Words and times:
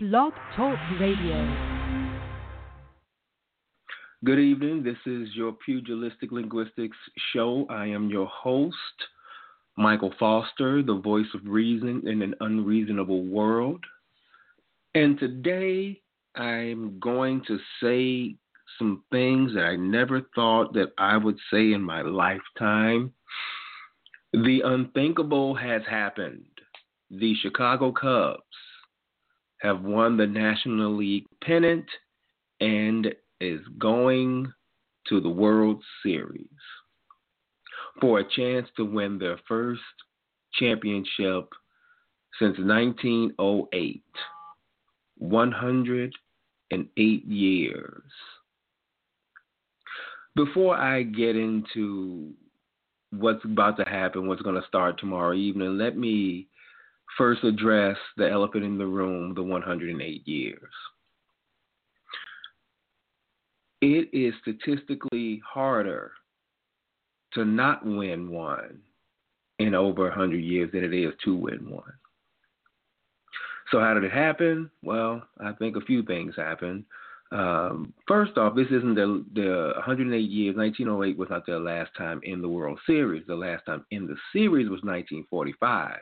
Blog 0.00 0.32
Talk 0.54 0.78
Radio. 1.00 1.56
Good 4.24 4.38
evening. 4.38 4.84
This 4.84 4.96
is 5.06 5.30
your 5.34 5.54
Pugilistic 5.68 6.30
Linguistics 6.30 6.96
show. 7.32 7.66
I 7.68 7.86
am 7.86 8.08
your 8.08 8.26
host, 8.26 8.76
Michael 9.76 10.14
Foster, 10.16 10.84
the 10.84 11.00
voice 11.00 11.26
of 11.34 11.40
reason 11.44 12.06
in 12.06 12.22
an 12.22 12.36
unreasonable 12.38 13.24
world. 13.24 13.84
And 14.94 15.18
today 15.18 16.00
I'm 16.36 17.00
going 17.00 17.42
to 17.48 17.58
say 17.82 18.36
some 18.78 19.02
things 19.10 19.52
that 19.54 19.64
I 19.64 19.74
never 19.74 20.28
thought 20.32 20.74
that 20.74 20.92
I 20.96 21.16
would 21.16 21.38
say 21.52 21.72
in 21.72 21.82
my 21.82 22.02
lifetime. 22.02 23.12
The 24.32 24.60
unthinkable 24.64 25.56
has 25.56 25.82
happened. 25.90 26.46
The 27.10 27.34
Chicago 27.42 27.90
Cubs 27.90 28.44
have 29.60 29.82
won 29.82 30.16
the 30.16 30.26
National 30.26 30.96
League 30.96 31.26
pennant 31.42 31.86
and 32.60 33.08
is 33.40 33.60
going 33.78 34.52
to 35.08 35.20
the 35.20 35.28
World 35.28 35.82
Series 36.02 36.46
for 38.00 38.20
a 38.20 38.30
chance 38.36 38.68
to 38.76 38.84
win 38.84 39.18
their 39.18 39.38
first 39.48 39.80
championship 40.54 41.48
since 42.38 42.56
1908. 42.58 44.02
108 45.18 47.24
years. 47.26 48.02
Before 50.36 50.76
I 50.76 51.02
get 51.02 51.34
into 51.34 52.32
what's 53.10 53.44
about 53.44 53.76
to 53.78 53.84
happen, 53.84 54.28
what's 54.28 54.42
going 54.42 54.60
to 54.60 54.68
start 54.68 54.98
tomorrow 54.98 55.34
evening, 55.34 55.78
let 55.78 55.96
me 55.96 56.47
first 57.18 57.44
address 57.44 57.96
the 58.16 58.30
elephant 58.30 58.64
in 58.64 58.78
the 58.78 58.86
room, 58.86 59.34
the 59.34 59.42
108 59.42 60.26
years. 60.26 60.72
It 63.82 64.08
is 64.12 64.32
statistically 64.40 65.42
harder 65.46 66.12
to 67.34 67.44
not 67.44 67.84
win 67.84 68.30
one 68.30 68.78
in 69.58 69.74
over 69.74 70.04
100 70.04 70.36
years 70.36 70.70
than 70.72 70.84
it 70.84 70.94
is 70.94 71.12
to 71.24 71.36
win 71.36 71.68
one. 71.68 71.92
So, 73.70 73.80
how 73.80 73.92
did 73.92 74.04
it 74.04 74.12
happen? 74.12 74.70
Well, 74.82 75.22
I 75.40 75.52
think 75.52 75.76
a 75.76 75.82
few 75.82 76.02
things 76.02 76.34
happened. 76.36 76.84
Um, 77.30 77.92
first 78.06 78.38
off, 78.38 78.56
this 78.56 78.68
isn't 78.68 78.94
the, 78.94 79.24
the 79.34 79.72
108 79.76 80.18
years. 80.18 80.56
1908 80.56 81.18
was 81.18 81.28
not 81.28 81.44
their 81.44 81.60
last 81.60 81.90
time 81.96 82.20
in 82.22 82.40
the 82.40 82.48
World 82.48 82.78
Series. 82.86 83.24
The 83.26 83.34
last 83.34 83.66
time 83.66 83.84
in 83.90 84.06
the 84.06 84.16
series 84.32 84.70
was 84.70 84.80
1945. 84.82 85.98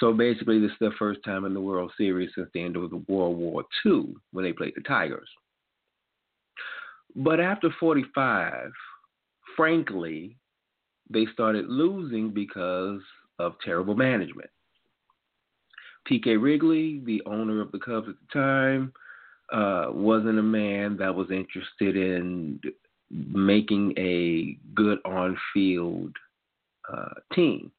So 0.00 0.12
basically, 0.12 0.58
this 0.58 0.72
is 0.72 0.76
their 0.80 0.94
first 0.98 1.20
time 1.24 1.44
in 1.44 1.54
the 1.54 1.60
World 1.60 1.92
Series 1.96 2.30
since 2.34 2.48
the 2.52 2.62
end 2.62 2.76
of 2.76 2.90
the 2.90 3.04
World 3.08 3.36
War 3.36 3.64
II 3.86 4.14
when 4.32 4.44
they 4.44 4.52
played 4.52 4.74
the 4.74 4.82
Tigers. 4.82 5.28
But 7.16 7.38
after 7.38 7.70
45, 7.78 8.72
frankly, 9.56 10.36
they 11.08 11.26
started 11.32 11.68
losing 11.68 12.30
because 12.30 13.00
of 13.38 13.54
terrible 13.64 13.94
management. 13.94 14.50
P.K. 16.06 16.36
Wrigley, 16.36 17.00
the 17.04 17.22
owner 17.24 17.60
of 17.60 17.72
the 17.72 17.78
Cubs 17.78 18.08
at 18.08 18.14
the 18.14 18.38
time, 18.38 18.92
uh, 19.52 19.86
wasn't 19.90 20.38
a 20.38 20.42
man 20.42 20.96
that 20.96 21.14
was 21.14 21.30
interested 21.30 21.96
in 21.96 22.60
making 23.10 23.94
a 23.96 24.58
good 24.74 24.98
on 25.04 25.36
field 25.52 26.12
uh, 26.92 27.14
team. 27.32 27.70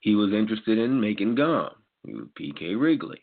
He 0.00 0.14
was 0.14 0.32
interested 0.32 0.78
in 0.78 1.00
making 1.00 1.34
gum. 1.34 1.70
He 2.04 2.14
was 2.14 2.26
P.K. 2.34 2.74
Wrigley. 2.74 3.22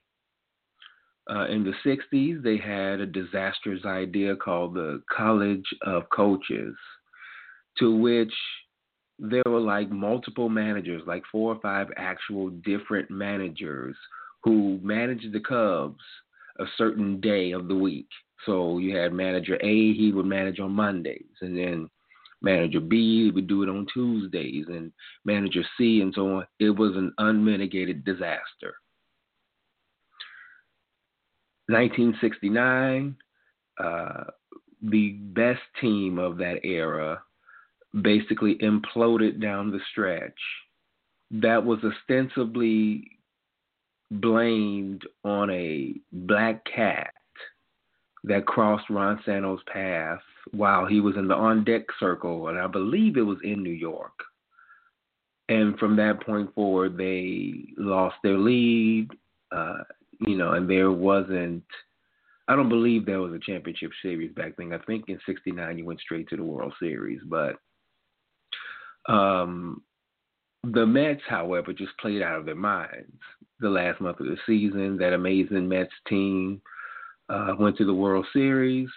Uh, 1.29 1.45
in 1.47 1.63
the 1.63 1.73
60s, 1.85 2.41
they 2.41 2.57
had 2.57 3.01
a 3.01 3.05
disastrous 3.05 3.83
idea 3.85 4.35
called 4.35 4.75
the 4.75 5.01
College 5.13 5.65
of 5.81 6.09
Coaches, 6.09 6.75
to 7.79 7.93
which 7.93 8.33
there 9.19 9.43
were 9.45 9.59
like 9.59 9.89
multiple 9.89 10.47
managers, 10.47 11.01
like 11.05 11.23
four 11.31 11.53
or 11.53 11.59
five 11.59 11.87
actual 11.97 12.49
different 12.49 13.09
managers 13.09 13.95
who 14.43 14.79
managed 14.81 15.33
the 15.33 15.39
Cubs 15.39 16.03
a 16.59 16.65
certain 16.77 17.19
day 17.19 17.51
of 17.51 17.67
the 17.67 17.75
week. 17.75 18.07
So 18.45 18.77
you 18.77 18.95
had 18.95 19.11
manager 19.11 19.57
A, 19.61 19.93
he 19.93 20.11
would 20.13 20.25
manage 20.25 20.59
on 20.59 20.71
Mondays, 20.71 21.25
and 21.41 21.57
then 21.57 21.89
Manager 22.41 22.79
B 22.79 23.31
would 23.33 23.47
do 23.47 23.63
it 23.63 23.69
on 23.69 23.87
Tuesdays, 23.93 24.65
and 24.67 24.91
Manager 25.25 25.63
C, 25.77 26.01
and 26.01 26.13
so 26.13 26.37
on. 26.37 26.47
It 26.59 26.69
was 26.69 26.95
an 26.95 27.13
unmitigated 27.17 28.05
disaster. 28.05 28.75
1969, 31.67 33.15
uh, 33.83 34.23
the 34.81 35.11
best 35.11 35.61
team 35.81 36.17
of 36.19 36.37
that 36.37 36.63
era 36.63 37.21
basically 38.01 38.55
imploded 38.55 39.41
down 39.41 39.71
the 39.71 39.79
stretch. 39.91 40.39
That 41.31 41.65
was 41.65 41.79
ostensibly 41.83 43.11
blamed 44.11 45.03
on 45.25 45.49
a 45.49 45.95
black 46.11 46.63
cat 46.73 47.13
that 48.27 48.45
crossed 48.45 48.89
Ron 48.89 49.19
Santo's 49.25 49.61
path 49.71 50.19
while 50.51 50.85
he 50.85 50.99
was 50.99 51.15
in 51.17 51.27
the 51.27 51.35
on 51.35 51.63
deck 51.63 51.83
circle, 51.99 52.49
and 52.49 52.57
I 52.57 52.67
believe 52.67 53.17
it 53.17 53.21
was 53.21 53.39
in 53.43 53.63
New 53.63 53.69
York. 53.69 54.13
And 55.49 55.77
from 55.79 55.95
that 55.95 56.25
point 56.25 56.53
forward, 56.53 56.97
they 56.97 57.53
lost 57.77 58.15
their 58.21 58.37
lead, 58.37 59.09
uh, 59.51 59.83
you 60.19 60.37
know, 60.37 60.53
and 60.53 60.69
there 60.69 60.91
wasn't. 60.91 61.63
I 62.49 62.55
don't 62.55 62.69
believe 62.69 63.05
there 63.05 63.21
was 63.21 63.33
a 63.33 63.39
championship 63.39 63.91
series 64.01 64.33
back 64.33 64.55
then. 64.57 64.73
I 64.73 64.77
think 64.79 65.05
in 65.07 65.19
'69 65.25 65.77
you 65.77 65.85
went 65.85 65.99
straight 65.99 66.27
to 66.29 66.37
the 66.37 66.43
World 66.43 66.73
Series, 66.79 67.21
but 67.25 67.55
um, 69.07 69.81
the 70.63 70.85
Mets, 70.85 71.21
however, 71.29 71.71
just 71.71 71.97
played 71.99 72.21
out 72.21 72.39
of 72.39 72.45
their 72.45 72.55
minds 72.55 73.21
the 73.59 73.69
last 73.69 74.01
month 74.01 74.19
of 74.19 74.27
the 74.27 74.37
season. 74.45 74.97
That 74.97 75.13
amazing 75.13 75.67
Mets 75.67 75.93
team 76.07 76.61
uh, 77.29 77.53
went 77.59 77.77
to 77.77 77.85
the 77.85 77.93
World 77.93 78.25
Series. 78.33 78.89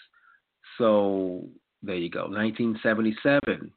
So 0.79 1.49
there 1.83 1.97
you 1.97 2.11
go. 2.11 2.23
1977. 2.23 3.73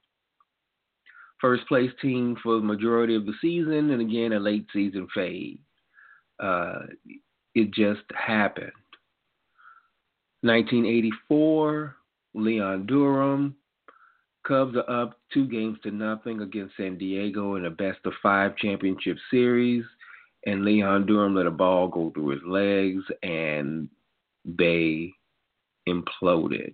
First 1.40 1.68
place 1.68 1.92
team 2.02 2.38
for 2.42 2.56
the 2.56 2.66
majority 2.66 3.16
of 3.16 3.26
the 3.26 3.34
season, 3.42 3.92
and 3.92 4.02
again 4.02 4.34
a 4.34 4.40
late 4.40 4.66
season 4.72 5.08
fade. 5.14 5.60
Uh, 6.40 6.80
it 7.54 7.72
just 7.72 8.04
happened. 8.16 8.72
1984, 10.42 11.96
Leon 12.34 12.86
Durham. 12.86 13.56
Cubs 14.46 14.76
are 14.76 15.04
up 15.04 15.20
two 15.34 15.48
games 15.48 15.78
to 15.84 15.92
nothing 15.92 16.42
against 16.42 16.76
San 16.76 16.98
Diego 16.98 17.56
in 17.56 17.66
a 17.66 17.70
best 17.70 18.00
of 18.06 18.14
five 18.22 18.58
championship 18.58 19.18
series. 19.32 19.86
And 20.46 20.66
Leon 20.66 21.06
Durham 21.06 21.36
let 21.36 21.46
a 21.46 21.52
ball 21.52 21.88
go 21.88 22.12
through 22.12 22.30
his 22.30 22.42
legs, 22.46 23.04
and 23.22 23.88
they 24.46 25.12
imploded, 25.88 26.74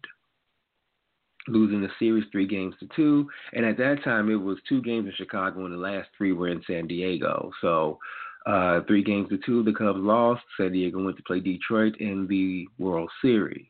losing 1.47 1.81
the 1.81 1.89
series 1.97 2.25
three 2.31 2.47
games 2.47 2.75
to 2.79 2.87
two. 2.95 3.27
And 3.53 3.65
at 3.65 3.77
that 3.77 4.03
time, 4.03 4.29
it 4.29 4.35
was 4.35 4.57
two 4.67 4.81
games 4.81 5.07
in 5.07 5.13
Chicago, 5.15 5.65
and 5.65 5.73
the 5.73 5.77
last 5.77 6.09
three 6.17 6.31
were 6.31 6.49
in 6.49 6.61
San 6.67 6.87
Diego. 6.87 7.51
So 7.61 7.99
uh, 8.45 8.81
three 8.87 9.03
games 9.03 9.29
to 9.29 9.39
two, 9.45 9.63
the 9.63 9.73
Cubs 9.73 9.99
lost. 9.99 10.41
San 10.57 10.71
Diego 10.71 11.03
went 11.03 11.17
to 11.17 11.23
play 11.23 11.39
Detroit 11.39 11.95
in 11.99 12.27
the 12.27 12.67
World 12.77 13.09
Series. 13.21 13.67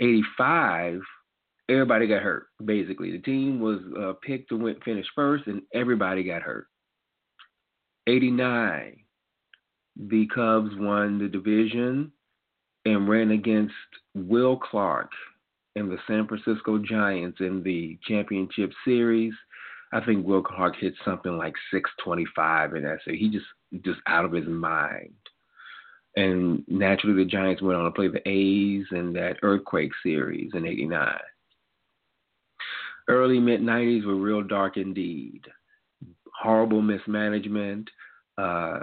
85, 0.00 1.00
everybody 1.68 2.06
got 2.06 2.22
hurt, 2.22 2.46
basically. 2.64 3.10
The 3.10 3.18
team 3.18 3.60
was 3.60 3.80
uh, 3.98 4.14
picked 4.26 4.48
to 4.48 4.56
win, 4.56 4.76
finish 4.84 5.06
first, 5.14 5.46
and 5.46 5.62
everybody 5.74 6.22
got 6.22 6.42
hurt. 6.42 6.66
89, 8.06 8.96
the 9.96 10.26
Cubs 10.34 10.70
won 10.76 11.18
the 11.18 11.28
division 11.28 12.10
and 12.84 13.08
ran 13.08 13.30
against 13.32 13.74
Will 14.14 14.56
Clark 14.56 15.10
and 15.76 15.90
the 15.90 15.98
San 16.06 16.26
Francisco 16.26 16.78
Giants 16.78 17.38
in 17.40 17.62
the 17.62 17.98
championship 18.06 18.72
series. 18.84 19.32
I 19.92 20.00
think 20.04 20.26
Will 20.26 20.42
Clark 20.42 20.76
hit 20.78 20.94
something 21.04 21.36
like 21.36 21.54
625 21.72 22.76
in 22.76 22.82
that 22.84 22.98
series. 23.04 23.20
He 23.20 23.30
just 23.30 23.46
just 23.84 24.00
out 24.06 24.24
of 24.24 24.32
his 24.32 24.46
mind. 24.46 25.14
And 26.16 26.64
naturally, 26.66 27.22
the 27.22 27.30
Giants 27.30 27.62
went 27.62 27.78
on 27.78 27.84
to 27.84 27.90
play 27.92 28.08
the 28.08 28.28
A's 28.28 28.84
in 28.90 29.12
that 29.12 29.36
earthquake 29.42 29.92
series 30.02 30.50
in 30.54 30.66
'89. 30.66 31.18
Early 33.08 33.38
mid 33.38 33.60
'90s 33.60 34.04
were 34.04 34.16
real 34.16 34.42
dark 34.42 34.76
indeed. 34.76 35.42
Horrible 36.40 36.82
mismanagement, 36.82 37.88
uh, 38.40 38.80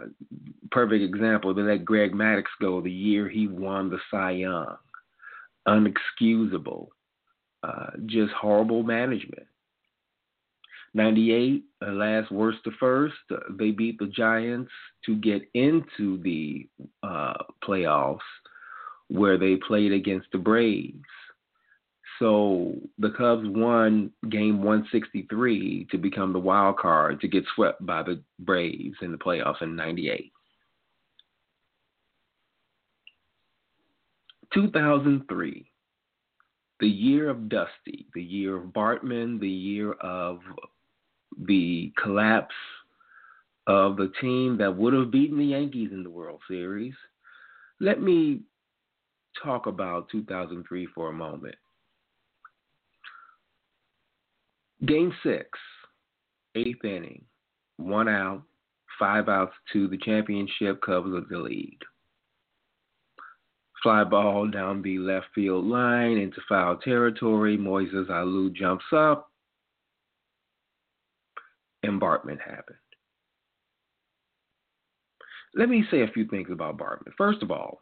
perfect 0.71 1.03
example. 1.03 1.53
They 1.53 1.61
let 1.61 1.85
Greg 1.85 2.13
Maddux 2.13 2.43
go 2.61 2.81
the 2.81 2.91
year 2.91 3.27
he 3.27 3.47
won 3.47 3.89
the 3.89 3.99
Cy 4.11 4.31
Young. 4.31 4.77
Unexcusable. 5.67 6.89
Uh, 7.63 7.87
just 8.05 8.31
horrible 8.33 8.83
management. 8.83 9.47
98, 10.93 11.63
uh, 11.85 11.91
last 11.91 12.31
worst 12.31 12.59
to 12.63 12.71
first, 12.79 13.15
uh, 13.31 13.37
they 13.51 13.71
beat 13.71 13.99
the 13.99 14.07
Giants 14.07 14.71
to 15.05 15.15
get 15.15 15.41
into 15.53 16.21
the 16.23 16.67
uh, 17.03 17.33
playoffs 17.63 18.19
where 19.07 19.37
they 19.37 19.55
played 19.55 19.91
against 19.91 20.27
the 20.31 20.37
Braves. 20.37 21.01
So 22.19 22.73
the 22.97 23.11
Cubs 23.11 23.47
won 23.47 24.11
game 24.29 24.63
163 24.63 25.87
to 25.91 25.97
become 25.97 26.33
the 26.33 26.39
wild 26.39 26.77
card 26.77 27.21
to 27.21 27.27
get 27.27 27.43
swept 27.55 27.85
by 27.85 28.01
the 28.03 28.21
Braves 28.39 28.97
in 29.01 29.11
the 29.11 29.17
playoffs 29.17 29.61
in 29.61 29.75
98. 29.75 30.31
2003, 34.53 35.71
the 36.79 36.87
year 36.87 37.29
of 37.29 37.49
Dusty, 37.49 38.07
the 38.13 38.23
year 38.23 38.57
of 38.57 38.73
Bartman, 38.73 39.39
the 39.39 39.49
year 39.49 39.93
of 39.93 40.39
the 41.45 41.93
collapse 42.01 42.55
of 43.67 43.97
the 43.97 44.11
team 44.21 44.57
that 44.57 44.75
would 44.75 44.93
have 44.93 45.11
beaten 45.11 45.37
the 45.37 45.45
Yankees 45.45 45.89
in 45.91 46.01
the 46.01 46.09
World 46.09 46.39
Series. 46.47 46.93
Let 47.79 48.01
me 48.01 48.41
talk 49.43 49.67
about 49.67 50.09
2003 50.09 50.87
for 50.95 51.09
a 51.09 51.13
moment. 51.13 51.55
Game 54.85 55.13
six, 55.23 55.47
eighth 56.55 56.85
inning, 56.85 57.23
one 57.77 58.07
out, 58.07 58.43
five 58.99 59.27
outs 59.27 59.53
to 59.73 59.87
the 59.87 59.97
championship 59.97 60.81
Cubs 60.81 61.13
of 61.13 61.29
the 61.29 61.37
lead. 61.37 61.79
Fly 63.81 64.03
ball 64.03 64.47
down 64.47 64.81
the 64.81 64.99
left 64.99 65.27
field 65.33 65.65
line 65.65 66.17
into 66.17 66.41
foul 66.47 66.77
territory. 66.77 67.57
Moises 67.57 68.09
Alou 68.09 68.53
jumps 68.53 68.85
up, 68.91 69.31
and 71.83 72.01
Bartman 72.01 72.39
happened. 72.39 72.77
Let 75.55 75.69
me 75.69 75.85
say 75.89 76.01
a 76.01 76.07
few 76.07 76.27
things 76.27 76.49
about 76.51 76.77
Bartman. 76.77 77.13
First 77.17 77.41
of 77.41 77.49
all, 77.49 77.79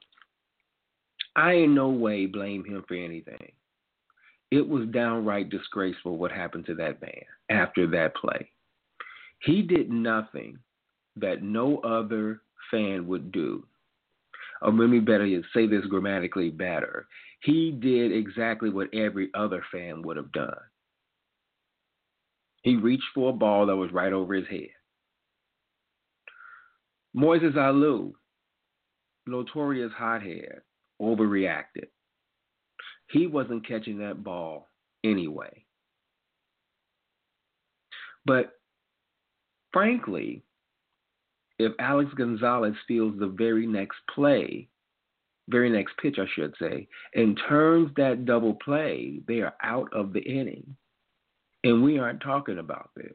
I 1.35 1.53
in 1.53 1.75
no 1.75 1.89
way 1.89 2.25
blame 2.25 2.63
him 2.63 2.83
for 2.87 2.95
anything. 2.95 3.51
It 4.51 4.67
was 4.67 4.87
downright 4.87 5.49
disgraceful 5.49 6.17
what 6.17 6.31
happened 6.31 6.65
to 6.67 6.75
that 6.75 7.01
man 7.01 7.23
after 7.49 7.87
that 7.87 8.15
play. 8.15 8.49
He 9.41 9.61
did 9.61 9.91
nothing 9.91 10.59
that 11.15 11.43
no 11.43 11.79
other 11.79 12.41
fan 12.71 13.07
would 13.07 13.31
do. 13.31 13.65
Or 14.61 14.71
maybe 14.71 14.99
better 14.99 15.27
say 15.53 15.67
this 15.67 15.85
grammatically 15.85 16.49
better. 16.49 17.07
He 17.41 17.71
did 17.71 18.11
exactly 18.11 18.69
what 18.69 18.93
every 18.93 19.29
other 19.33 19.63
fan 19.71 20.01
would 20.03 20.17
have 20.17 20.31
done. 20.31 20.57
He 22.63 22.75
reached 22.75 23.03
for 23.13 23.29
a 23.29 23.33
ball 23.33 23.67
that 23.67 23.75
was 23.75 23.91
right 23.91 24.13
over 24.13 24.33
his 24.33 24.47
head. 24.47 24.69
Moises 27.15 27.53
Alou, 27.53 28.13
notorious 29.27 29.91
hothead, 29.95 30.61
overreacted. 30.99 31.87
He 33.15 33.27
wasn't 33.27 33.65
catching 33.65 33.97
that 33.99 34.25
ball 34.25 34.67
anyway. 35.05 35.63
But 38.25 38.59
frankly, 39.71 40.43
if 41.57 41.71
Alex 41.79 42.11
Gonzalez 42.17 42.73
steals 42.83 43.17
the 43.17 43.27
very 43.27 43.65
next 43.65 43.99
play, 44.13 44.67
very 45.47 45.69
next 45.69 45.93
pitch, 46.01 46.17
I 46.19 46.25
should 46.35 46.55
say, 46.59 46.89
and 47.13 47.39
turns 47.47 47.89
that 47.95 48.25
double 48.25 48.55
play, 48.55 49.21
they 49.29 49.39
are 49.39 49.53
out 49.63 49.87
of 49.93 50.11
the 50.11 50.19
inning. 50.19 50.75
And 51.63 51.81
we 51.81 51.97
aren't 51.97 52.21
talking 52.21 52.57
about 52.57 52.89
this. 52.97 53.13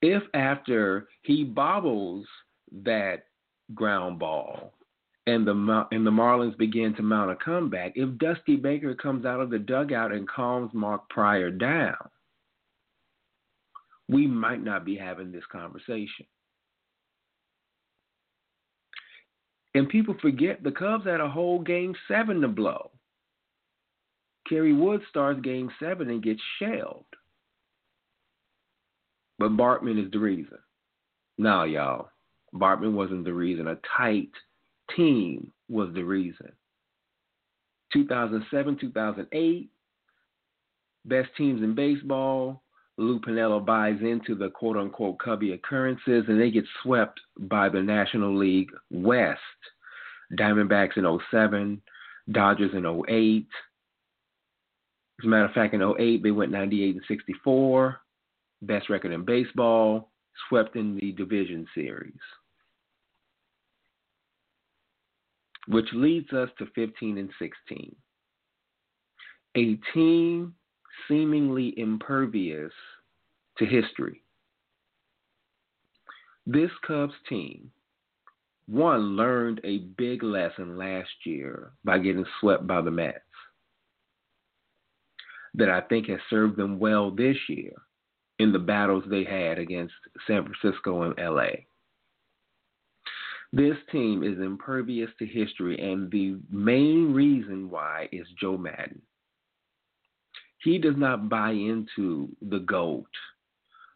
If 0.00 0.22
after 0.32 1.08
he 1.20 1.44
bobbles 1.44 2.24
that 2.72 3.26
ground 3.74 4.18
ball 4.18 4.72
and 5.30 5.46
the 5.46 5.86
and 5.92 6.04
the 6.04 6.10
Marlins 6.10 6.58
begin 6.58 6.94
to 6.96 7.02
mount 7.02 7.30
a 7.30 7.36
comeback, 7.36 7.92
if 7.94 8.18
Dusty 8.18 8.56
Baker 8.56 8.94
comes 8.94 9.24
out 9.24 9.40
of 9.40 9.50
the 9.50 9.58
dugout 9.58 10.12
and 10.12 10.28
calms 10.28 10.72
Mark 10.74 11.08
Prior 11.08 11.50
down, 11.50 11.96
we 14.08 14.26
might 14.26 14.62
not 14.62 14.84
be 14.84 14.96
having 14.96 15.30
this 15.30 15.44
conversation. 15.52 16.26
And 19.74 19.88
people 19.88 20.16
forget 20.20 20.64
the 20.64 20.72
Cubs 20.72 21.06
had 21.06 21.20
a 21.20 21.28
whole 21.28 21.60
game 21.60 21.94
seven 22.08 22.40
to 22.40 22.48
blow. 22.48 22.90
Kerry 24.48 24.72
Wood 24.72 25.00
starts 25.08 25.40
game 25.42 25.70
seven 25.78 26.10
and 26.10 26.24
gets 26.24 26.40
shelled. 26.58 27.04
But 29.38 29.52
Bartman 29.52 30.04
is 30.04 30.10
the 30.10 30.18
reason. 30.18 30.58
No, 31.38 31.62
y'all. 31.62 32.08
Bartman 32.52 32.94
wasn't 32.94 33.24
the 33.24 33.32
reason. 33.32 33.68
A 33.68 33.78
tight 33.96 34.30
team 34.96 35.52
was 35.68 35.88
the 35.94 36.02
reason. 36.02 36.52
2007, 37.92 38.78
2008, 38.80 39.70
best 41.04 41.28
teams 41.36 41.62
in 41.62 41.74
baseball. 41.74 42.62
Lou 42.96 43.18
Piniella 43.18 43.64
buys 43.64 43.96
into 44.02 44.34
the 44.34 44.50
quote 44.50 44.76
unquote 44.76 45.18
Cubby 45.18 45.52
occurrences 45.52 46.24
and 46.28 46.40
they 46.40 46.50
get 46.50 46.64
swept 46.82 47.18
by 47.38 47.68
the 47.68 47.80
National 47.80 48.36
League 48.36 48.70
West. 48.90 49.40
Diamondbacks 50.38 50.96
in 50.96 51.18
07, 51.30 51.80
Dodgers 52.30 52.70
in 52.74 52.86
08, 53.08 53.46
as 55.20 55.26
a 55.26 55.28
matter 55.28 55.44
of 55.44 55.52
fact, 55.52 55.74
in 55.74 55.82
08, 55.82 56.22
they 56.22 56.30
went 56.30 56.50
98 56.50 56.94
and 56.94 57.04
64, 57.06 58.00
best 58.62 58.88
record 58.88 59.12
in 59.12 59.22
baseball, 59.22 60.10
swept 60.48 60.76
in 60.76 60.96
the 60.96 61.12
division 61.12 61.66
series. 61.74 62.14
Which 65.70 65.86
leads 65.92 66.32
us 66.32 66.50
to 66.58 66.66
15 66.74 67.16
and 67.16 67.30
16. 67.38 67.94
A 69.56 69.78
team 69.94 70.54
seemingly 71.06 71.78
impervious 71.78 72.72
to 73.58 73.66
history. 73.66 74.22
This 76.46 76.70
Cubs 76.84 77.14
team, 77.28 77.70
one, 78.66 79.16
learned 79.16 79.60
a 79.62 79.78
big 79.96 80.24
lesson 80.24 80.76
last 80.76 81.10
year 81.24 81.70
by 81.84 81.98
getting 81.98 82.24
swept 82.40 82.66
by 82.66 82.80
the 82.80 82.90
Mets 82.90 83.20
that 85.54 85.68
I 85.68 85.80
think 85.82 86.08
has 86.08 86.20
served 86.28 86.56
them 86.56 86.78
well 86.78 87.10
this 87.10 87.36
year 87.48 87.72
in 88.38 88.52
the 88.52 88.58
battles 88.58 89.04
they 89.08 89.24
had 89.24 89.58
against 89.58 89.94
San 90.26 90.44
Francisco 90.44 91.02
and 91.02 91.14
LA. 91.18 91.50
This 93.52 93.76
team 93.90 94.22
is 94.22 94.38
impervious 94.38 95.10
to 95.18 95.26
history, 95.26 95.78
and 95.80 96.10
the 96.10 96.38
main 96.50 97.12
reason 97.12 97.68
why 97.68 98.08
is 98.12 98.26
Joe 98.40 98.56
Maddon. 98.56 99.02
He 100.62 100.78
does 100.78 100.94
not 100.96 101.28
buy 101.28 101.50
into 101.50 102.28
the 102.42 102.60
GOAT. 102.60 103.06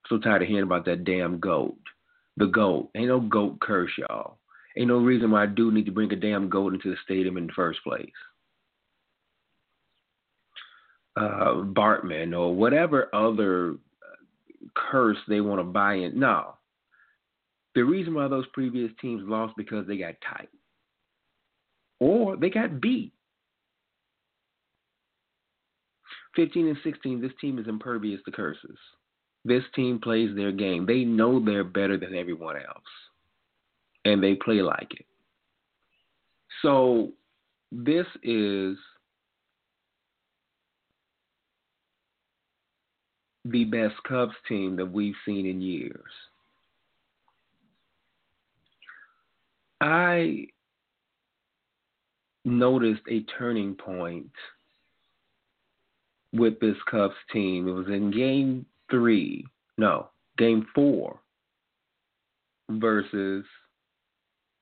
So 0.09 0.19
tired 0.19 0.43
of 0.43 0.49
hearing 0.49 0.65
about 0.65 0.85
that 0.87 1.05
damn 1.05 1.39
GOAT. 1.39 1.77
The 2.37 2.47
GOAT. 2.47 2.91
Ain't 2.97 3.09
no 3.09 3.21
GOAT 3.21 3.61
curse, 3.61 3.93
y'all. 3.99 4.39
Ain't 4.77 4.89
no 4.89 4.99
reason 4.99 5.31
why 5.31 5.45
I 5.45 5.47
do 5.47 5.71
need 5.71 5.87
to 5.87 5.93
bring 5.93 6.13
a 6.13 6.17
damn 6.17 6.49
GOAT 6.49 6.75
into 6.75 6.91
the 6.91 6.97
stadium 7.05 7.37
in 7.37 7.47
the 7.47 7.53
first 7.53 7.81
place 7.85 8.11
uh, 11.17 11.63
Bartman 11.63 12.37
or 12.37 12.55
whatever 12.55 13.15
other 13.15 13.77
curse 14.75 15.19
they 15.29 15.41
want 15.41 15.61
to 15.61 15.65
buy 15.65 15.95
in. 15.95 16.19
No. 16.19 16.55
The 17.75 17.83
reason 17.83 18.15
why 18.15 18.29
those 18.29 18.47
previous 18.53 18.91
teams 19.01 19.23
lost 19.27 19.55
because 19.57 19.87
they 19.87 19.97
got 19.97 20.15
tight 20.29 20.49
or 22.01 22.37
they 22.37 22.51
got 22.51 22.81
beat. 22.81 23.13
15 26.37 26.69
and 26.69 26.77
16, 26.83 27.21
this 27.21 27.33
team 27.41 27.59
is 27.59 27.69
impervious 27.69 28.21
to 28.25 28.33
curses. 28.33 28.77
This 29.45 29.63
team 29.75 30.01
plays 30.01 30.35
their 30.35 30.53
game. 30.53 30.87
They 30.87 31.05
know 31.05 31.39
they're 31.39 31.65
better 31.65 31.97
than 31.97 32.15
everyone 32.15 32.57
else, 32.57 32.83
and 34.05 34.23
they 34.23 34.35
play 34.35 34.63
like 34.63 34.93
it. 34.93 35.07
So, 36.63 37.13
this 37.71 38.07
is 38.23 38.77
the 43.45 43.65
best 43.65 43.95
Cubs 44.09 44.35
team 44.49 44.77
that 44.77 44.91
we've 44.91 45.15
seen 45.27 45.47
in 45.47 45.61
years. 45.61 46.11
I 49.85 50.47
noticed 52.47 53.03
a 53.11 53.21
turning 53.39 53.75
point 53.75 54.31
with 56.33 56.59
this 56.59 56.77
Cubs 56.91 57.15
team. 57.31 57.69
It 57.69 57.73
was 57.73 57.89
in 57.89 58.11
game 58.11 58.65
three, 58.91 59.45
no, 59.77 60.09
game 60.39 60.67
four 60.75 61.21
versus 62.71 63.45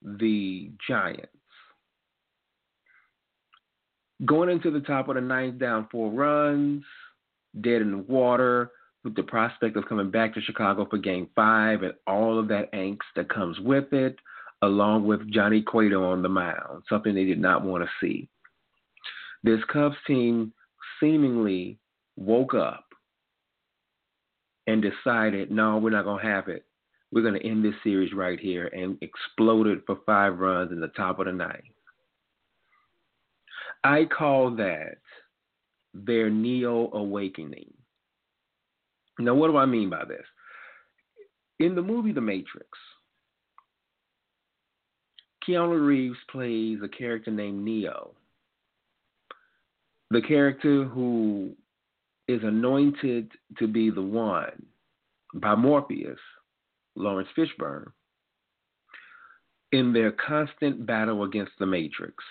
the 0.02 0.72
Giants. 0.88 1.28
Going 4.24 4.50
into 4.50 4.72
the 4.72 4.80
top 4.80 5.08
of 5.08 5.14
the 5.14 5.20
ninth, 5.20 5.60
down 5.60 5.86
four 5.92 6.10
runs, 6.10 6.82
dead 7.60 7.80
in 7.80 7.92
the 7.92 7.98
water, 7.98 8.72
with 9.04 9.14
the 9.14 9.22
prospect 9.22 9.76
of 9.76 9.88
coming 9.88 10.10
back 10.10 10.34
to 10.34 10.40
Chicago 10.40 10.84
for 10.90 10.98
game 10.98 11.28
five 11.36 11.84
and 11.84 11.94
all 12.08 12.40
of 12.40 12.48
that 12.48 12.72
angst 12.72 12.98
that 13.14 13.28
comes 13.28 13.60
with 13.60 13.92
it, 13.92 14.16
along 14.62 15.04
with 15.06 15.30
Johnny 15.30 15.60
Cueto 15.60 16.04
on 16.04 16.22
the 16.22 16.28
mound, 16.28 16.84
something 16.88 17.14
they 17.14 17.24
did 17.24 17.40
not 17.40 17.64
want 17.64 17.84
to 17.84 17.90
see. 18.00 18.28
This 19.42 19.60
Cubs 19.72 19.96
team 20.06 20.52
seemingly 21.00 21.78
woke 22.16 22.54
up 22.54 22.84
and 24.68 24.82
decided, 24.82 25.50
no, 25.50 25.78
we're 25.78 25.90
not 25.90 26.04
going 26.04 26.22
to 26.22 26.30
have 26.30 26.48
it. 26.48 26.64
We're 27.10 27.22
going 27.22 27.38
to 27.38 27.46
end 27.46 27.64
this 27.64 27.74
series 27.82 28.12
right 28.14 28.38
here 28.38 28.68
and 28.68 28.96
exploded 29.02 29.82
for 29.84 29.98
five 30.06 30.38
runs 30.38 30.70
in 30.70 30.80
the 30.80 30.88
top 30.88 31.18
of 31.18 31.26
the 31.26 31.32
ninth. 31.32 31.64
I 33.84 34.04
call 34.04 34.54
that 34.56 34.98
their 35.92 36.30
neo 36.30 36.90
awakening. 36.92 37.72
Now, 39.18 39.34
what 39.34 39.48
do 39.48 39.56
I 39.56 39.66
mean 39.66 39.90
by 39.90 40.04
this? 40.04 40.24
In 41.58 41.74
the 41.74 41.82
movie 41.82 42.12
The 42.12 42.20
Matrix, 42.20 42.68
Keanu 45.46 45.84
Reeves 45.84 46.18
plays 46.30 46.78
a 46.82 46.88
character 46.88 47.30
named 47.30 47.64
Neo. 47.64 48.14
The 50.10 50.22
character 50.22 50.84
who 50.84 51.56
is 52.28 52.42
anointed 52.42 53.32
to 53.58 53.66
be 53.66 53.90
the 53.90 54.02
one 54.02 54.66
by 55.34 55.54
Morpheus, 55.54 56.18
Laurence 56.94 57.28
Fishburne, 57.36 57.90
in 59.72 59.92
their 59.92 60.12
constant 60.12 60.84
battle 60.86 61.24
against 61.24 61.52
the 61.58 61.66
Matrix. 61.66 62.22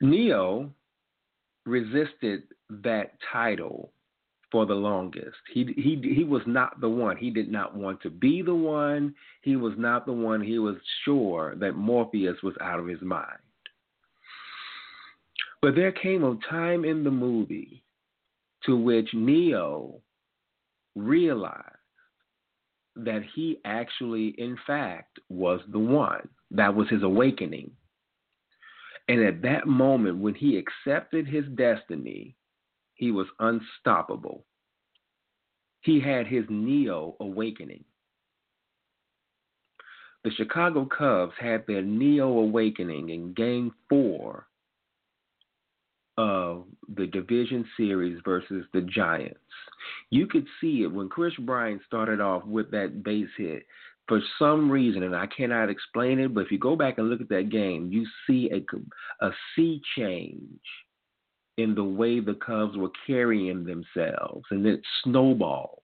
Neo 0.00 0.72
resisted 1.64 2.42
that 2.68 3.12
title 3.32 3.92
for 4.50 4.66
the 4.66 4.74
longest. 4.74 5.36
He 5.52 5.72
he 5.76 6.00
he 6.14 6.24
was 6.24 6.42
not 6.46 6.80
the 6.80 6.88
one. 6.88 7.16
He 7.16 7.30
did 7.30 7.50
not 7.50 7.76
want 7.76 8.00
to 8.02 8.10
be 8.10 8.42
the 8.42 8.54
one. 8.54 9.14
He 9.42 9.56
was 9.56 9.74
not 9.76 10.06
the 10.06 10.12
one. 10.12 10.40
He 10.40 10.58
was 10.58 10.76
sure 11.04 11.54
that 11.56 11.72
Morpheus 11.72 12.42
was 12.42 12.54
out 12.60 12.80
of 12.80 12.86
his 12.86 13.02
mind. 13.02 13.38
But 15.60 15.74
there 15.74 15.92
came 15.92 16.24
a 16.24 16.38
time 16.48 16.84
in 16.84 17.04
the 17.04 17.10
movie 17.10 17.82
to 18.64 18.76
which 18.76 19.08
Neo 19.12 20.00
realized 20.94 21.64
that 22.96 23.22
he 23.34 23.58
actually, 23.64 24.34
in 24.38 24.56
fact, 24.66 25.18
was 25.28 25.60
the 25.70 25.78
one. 25.78 26.28
That 26.50 26.74
was 26.74 26.88
his 26.88 27.02
awakening. 27.02 27.70
And 29.08 29.22
at 29.22 29.42
that 29.42 29.66
moment, 29.66 30.18
when 30.18 30.34
he 30.34 30.58
accepted 30.58 31.26
his 31.26 31.44
destiny, 31.54 32.34
he 32.98 33.12
was 33.12 33.28
unstoppable. 33.38 34.44
He 35.80 36.00
had 36.00 36.26
his 36.26 36.44
Neo 36.50 37.16
awakening. 37.20 37.84
The 40.24 40.32
Chicago 40.32 40.84
Cubs 40.84 41.32
had 41.40 41.64
their 41.66 41.80
Neo 41.80 42.28
awakening 42.28 43.08
in 43.10 43.32
game 43.32 43.72
four 43.88 44.48
of 46.18 46.64
the 46.96 47.06
division 47.06 47.64
series 47.76 48.20
versus 48.24 48.64
the 48.74 48.80
Giants. 48.80 49.38
You 50.10 50.26
could 50.26 50.46
see 50.60 50.82
it 50.82 50.92
when 50.92 51.08
Kris 51.08 51.34
Bryant 51.36 51.80
started 51.86 52.20
off 52.20 52.44
with 52.44 52.72
that 52.72 53.04
base 53.04 53.28
hit 53.38 53.62
for 54.08 54.20
some 54.40 54.68
reason, 54.68 55.04
and 55.04 55.14
I 55.14 55.26
cannot 55.26 55.70
explain 55.70 56.18
it, 56.18 56.34
but 56.34 56.40
if 56.40 56.50
you 56.50 56.58
go 56.58 56.74
back 56.74 56.98
and 56.98 57.08
look 57.08 57.20
at 57.20 57.28
that 57.28 57.50
game, 57.50 57.92
you 57.92 58.04
see 58.26 58.50
a, 58.50 59.24
a 59.24 59.30
sea 59.54 59.80
change 59.96 60.60
in 61.58 61.74
the 61.74 61.84
way 61.84 62.20
the 62.20 62.34
Cubs 62.34 62.76
were 62.76 62.90
carrying 63.06 63.64
themselves, 63.64 64.44
and 64.50 64.64
it 64.64 64.80
snowballed. 65.02 65.82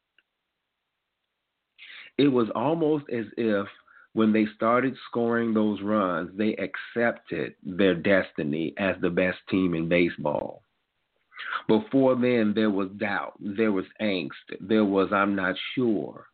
It 2.17 2.29
was 2.29 2.49
almost 2.55 3.07
as 3.11 3.27
if 3.37 3.67
when 4.13 4.33
they 4.33 4.47
started 4.55 4.97
scoring 5.09 5.53
those 5.53 5.83
runs, 5.83 6.31
they 6.39 6.57
accepted 6.57 7.57
their 7.65 7.97
destiny 7.97 8.73
as 8.79 8.95
the 9.01 9.11
best 9.11 9.39
team 9.51 9.75
in 9.75 9.89
baseball. 9.89 10.63
Before 11.67 12.15
then, 12.15 12.53
there 12.55 12.71
was 12.71 12.91
doubt, 12.97 13.35
there 13.41 13.73
was 13.73 13.85
angst, 14.01 14.31
there 14.61 14.85
was 14.85 15.09
I'm 15.13 15.35
not 15.35 15.57
sure. 15.75 16.29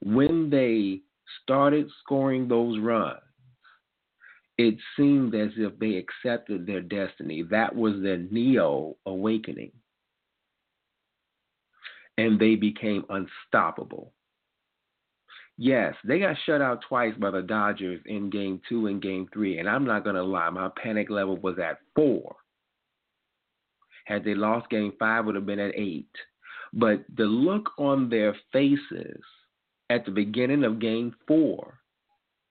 When 0.00 0.48
they 0.48 1.00
started 1.42 1.90
scoring 2.04 2.46
those 2.46 2.78
runs, 2.78 3.18
it 4.60 4.76
seemed 4.94 5.34
as 5.34 5.48
if 5.56 5.78
they 5.78 5.94
accepted 5.94 6.66
their 6.66 6.82
destiny. 6.82 7.42
That 7.50 7.74
was 7.74 7.94
their 8.02 8.18
neo 8.18 8.94
awakening. 9.06 9.72
And 12.18 12.38
they 12.38 12.56
became 12.56 13.06
unstoppable. 13.08 14.12
Yes, 15.56 15.94
they 16.04 16.18
got 16.18 16.36
shut 16.44 16.60
out 16.60 16.82
twice 16.86 17.14
by 17.18 17.30
the 17.30 17.40
Dodgers 17.40 18.02
in 18.04 18.28
game 18.28 18.60
two 18.68 18.86
and 18.88 19.00
game 19.00 19.28
three. 19.32 19.58
And 19.58 19.68
I'm 19.68 19.86
not 19.86 20.04
going 20.04 20.16
to 20.16 20.22
lie, 20.22 20.50
my 20.50 20.68
panic 20.82 21.08
level 21.08 21.38
was 21.38 21.58
at 21.58 21.78
four. 21.94 22.36
Had 24.04 24.24
they 24.24 24.34
lost 24.34 24.68
game 24.68 24.92
five, 24.98 25.24
would 25.24 25.36
have 25.36 25.46
been 25.46 25.58
at 25.58 25.74
eight. 25.74 26.10
But 26.74 27.04
the 27.16 27.24
look 27.24 27.70
on 27.78 28.10
their 28.10 28.36
faces 28.52 29.22
at 29.88 30.04
the 30.04 30.10
beginning 30.10 30.64
of 30.64 30.80
game 30.80 31.14
four, 31.26 31.80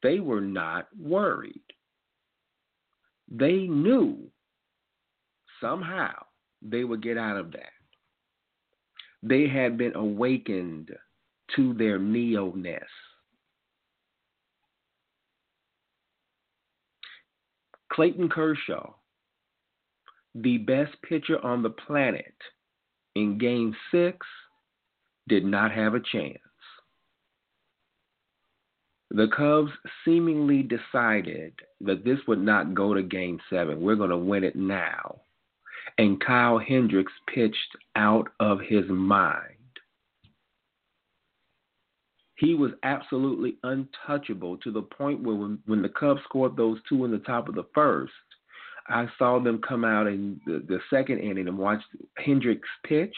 they 0.01 0.19
were 0.19 0.41
not 0.41 0.87
worried. 0.99 1.61
They 3.31 3.67
knew 3.67 4.29
somehow 5.61 6.13
they 6.61 6.83
would 6.83 7.03
get 7.03 7.17
out 7.17 7.37
of 7.37 7.51
that. 7.51 7.71
They 9.21 9.47
had 9.47 9.77
been 9.77 9.95
awakened 9.95 10.91
to 11.55 11.73
their 11.73 11.99
neo 11.99 12.51
ness. 12.53 12.81
Clayton 17.91 18.29
Kershaw, 18.29 18.93
the 20.35 20.57
best 20.59 20.91
pitcher 21.01 21.43
on 21.43 21.63
the 21.63 21.71
planet 21.71 22.35
in 23.15 23.37
game 23.37 23.75
six, 23.91 24.25
did 25.27 25.43
not 25.43 25.71
have 25.71 25.95
a 25.95 25.99
chance. 25.99 26.37
The 29.11 29.27
Cubs 29.35 29.71
seemingly 30.05 30.61
decided 30.61 31.53
that 31.81 32.05
this 32.05 32.19
would 32.27 32.41
not 32.41 32.75
go 32.75 32.93
to 32.93 33.01
game 33.01 33.39
seven. 33.49 33.81
We're 33.81 33.95
going 33.95 34.11
to 34.11 34.17
win 34.17 34.43
it 34.43 34.55
now. 34.55 35.21
And 35.97 36.23
Kyle 36.23 36.59
Hendricks 36.59 37.11
pitched 37.33 37.75
out 37.95 38.27
of 38.39 38.59
his 38.59 38.85
mind. 38.87 39.55
He 42.35 42.53
was 42.53 42.71
absolutely 42.83 43.57
untouchable 43.63 44.57
to 44.57 44.71
the 44.71 44.83
point 44.83 45.23
where 45.23 45.35
when, 45.35 45.59
when 45.65 45.81
the 45.81 45.89
Cubs 45.89 46.21
scored 46.23 46.55
those 46.55 46.77
two 46.87 47.03
in 47.03 47.11
the 47.11 47.17
top 47.19 47.49
of 47.49 47.55
the 47.55 47.65
first, 47.73 48.13
I 48.87 49.07
saw 49.17 49.39
them 49.39 49.59
come 49.67 49.83
out 49.83 50.07
in 50.07 50.39
the, 50.45 50.63
the 50.67 50.79
second 50.89 51.19
inning 51.19 51.47
and 51.47 51.57
watch 51.57 51.81
Hendricks 52.17 52.69
pitch 52.85 53.15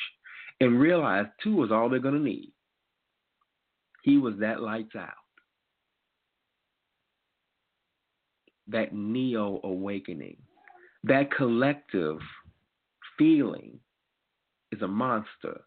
and 0.59 0.79
realized 0.79 1.29
two 1.43 1.55
was 1.55 1.71
all 1.71 1.89
they're 1.89 1.99
going 1.99 2.15
to 2.15 2.19
need. 2.19 2.51
He 4.03 4.17
was 4.17 4.35
that 4.39 4.61
lights 4.61 4.95
out. 4.95 5.20
That 8.71 8.93
neo 8.93 9.59
awakening, 9.63 10.37
that 11.03 11.31
collective 11.35 12.19
feeling 13.17 13.79
is 14.71 14.81
a 14.81 14.87
monster. 14.87 15.61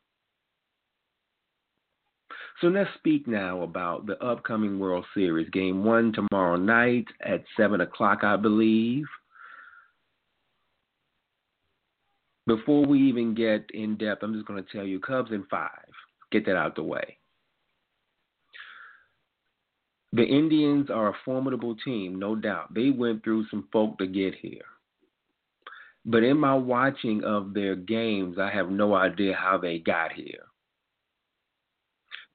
So 2.61 2.69
let's 2.69 2.91
speak 2.99 3.27
now 3.27 3.63
about 3.63 4.07
the 4.07 4.23
upcoming 4.25 4.79
World 4.79 5.05
Series. 5.13 5.51
Game 5.51 5.85
one 5.85 6.13
tomorrow 6.13 6.57
night 6.57 7.07
at 7.21 7.45
7 7.57 7.81
o'clock, 7.81 8.21
I 8.23 8.37
believe. 8.37 9.05
Before 12.47 12.85
we 12.85 13.01
even 13.01 13.35
get 13.35 13.65
in 13.73 13.97
depth, 13.97 14.23
I'm 14.23 14.35
just 14.35 14.47
going 14.47 14.63
to 14.63 14.71
tell 14.71 14.85
you 14.85 15.01
Cubs 15.01 15.33
in 15.33 15.45
five. 15.51 15.71
Get 16.31 16.47
that 16.47 16.57
out 16.57 16.77
the 16.77 16.83
way. 16.83 17.19
The 20.15 20.25
Indians 20.25 20.91
are 20.91 21.09
a 21.09 21.17
formidable 21.25 21.75
team, 21.85 22.21
no 22.21 22.37
doubt. 22.37 22.73
They 22.73 22.91
went 22.91 23.25
through 23.25 23.49
some 23.49 23.67
folk 23.73 23.99
to 23.99 24.07
get 24.07 24.37
here. 24.41 24.63
But 26.07 26.23
in 26.23 26.39
my 26.39 26.55
watching 26.55 27.25
of 27.25 27.53
their 27.53 27.75
games, 27.75 28.39
I 28.39 28.49
have 28.51 28.71
no 28.71 28.95
idea 28.95 29.35
how 29.35 29.59
they 29.59 29.81
got 29.81 30.13
here. 30.13 30.45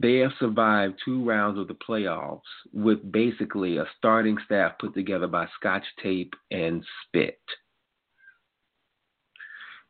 They 0.01 0.17
have 0.17 0.31
survived 0.39 1.00
two 1.05 1.24
rounds 1.24 1.57
of 1.57 1.69
the 1.69 1.75
playoffs 1.75 2.41
with 2.74 3.12
basically 3.13 3.77
a 3.77 3.86
starting 3.98 4.38
staff 4.43 4.74
put 4.77 4.93
together 4.93 5.27
by 5.27 5.48
Scotch 5.57 5.86
Tape 6.03 6.33
and 6.51 6.83
Spit. 7.05 7.39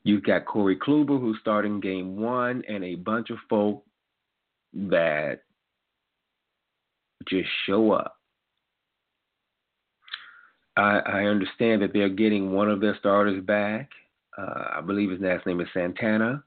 You've 0.04 0.24
got 0.24 0.46
Corey 0.46 0.78
Kluber, 0.78 1.20
who's 1.20 1.40
starting 1.42 1.80
game 1.80 2.18
one, 2.18 2.62
and 2.70 2.84
a 2.84 2.96
bunch 2.96 3.32
of 3.32 3.38
folk 3.50 3.84
that 4.74 5.42
just 7.28 7.50
show 7.66 7.92
up. 7.92 8.16
I, 10.78 11.00
I 11.00 11.24
understand 11.26 11.82
that 11.82 11.94
they're 11.94 12.10
getting 12.10 12.52
one 12.52 12.70
of 12.70 12.80
their 12.80 12.98
starters 12.98 13.44
back. 13.44 13.90
Uh, 14.38 14.78
I 14.78 14.82
believe 14.82 15.12
his 15.12 15.20
last 15.20 15.46
name 15.46 15.60
is 15.60 15.68
Santana. 15.74 16.44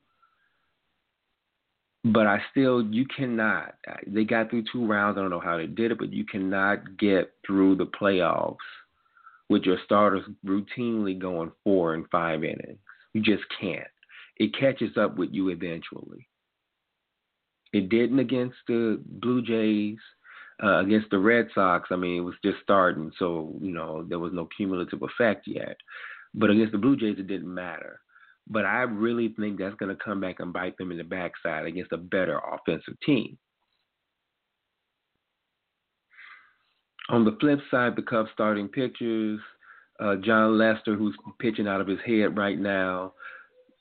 But 2.05 2.27
I 2.27 2.43
still, 2.51 2.83
you 2.83 3.07
cannot. 3.17 3.75
They 4.07 4.25
got 4.25 4.51
through 4.51 4.65
two 4.73 4.87
rounds. 4.87 5.19
I 5.19 5.21
don't 5.21 5.31
know 5.31 5.39
how 5.39 5.57
they 5.57 5.67
did 5.67 5.93
it, 5.93 5.99
but 5.99 6.13
you 6.13 6.25
cannot 6.25 6.99
get 6.99 7.33
through 7.47 7.77
the 7.77 7.87
playoffs 7.87 8.57
with 9.49 9.63
your 9.65 9.79
starters 9.85 10.25
routinely 10.45 11.17
going 11.17 11.53
four 11.63 11.95
and 11.95 12.09
five 12.11 12.43
innings. 12.43 12.79
You 13.13 13.21
just 13.21 13.45
can't. 13.61 13.87
It 14.39 14.59
catches 14.59 14.97
up 14.97 15.17
with 15.17 15.31
you 15.33 15.51
eventually. 15.51 16.27
It 17.73 17.89
didn't 17.89 18.19
against 18.19 18.57
the 18.67 19.01
Blue 19.05 19.43
Jays. 19.43 19.99
Uh, 20.63 20.79
against 20.79 21.11
the 21.11 21.19
Red 21.19 21.49
Sox, 21.55 21.89
I 21.91 21.97
mean, 21.97 22.19
it 22.19 22.25
was 22.25 22.37
just 22.45 22.59
starting, 22.63 23.11
so 23.19 23.59
you 23.61 23.73
know 23.73 24.05
there 24.09 24.21
was 24.21 24.33
no 24.33 24.49
cumulative 24.57 25.03
effect 25.03 25.47
yet. 25.47 25.77
But 26.35 26.51
against 26.51 26.73
the 26.73 26.79
Blue 26.79 26.97
Jays, 26.97 27.19
it 27.19 27.27
didn't 27.27 27.53
matter. 27.53 28.01
But 28.49 28.65
I 28.65 28.83
really 28.83 29.35
think 29.39 29.59
that's 29.59 29.75
going 29.77 29.95
to 29.95 30.05
come 30.05 30.21
back 30.21 30.37
and 30.39 30.53
bite 30.53 30.77
them 30.79 30.93
in 30.93 30.99
the 30.99 31.05
backside 31.05 31.67
against 31.67 31.93
a 31.93 31.97
better 31.97 32.39
offensive 32.39 32.95
team. 33.05 33.39
On 37.09 37.25
the 37.25 37.37
flip 37.41 37.59
side, 37.71 37.97
the 37.97 38.03
Cubs 38.03 38.31
starting 38.33 38.69
pitchers, 38.69 39.41
uh, 40.01 40.17
Jon 40.17 40.59
Lester, 40.59 40.95
who's 40.97 41.17
pitching 41.41 41.69
out 41.69 41.81
of 41.81 41.87
his 41.87 41.99
head 42.07 42.37
right 42.37 42.59
now. 42.59 43.13